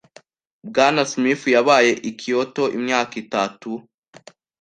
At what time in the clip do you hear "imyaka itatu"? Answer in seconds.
2.77-3.71